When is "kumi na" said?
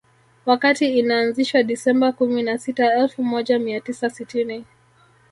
2.11-2.57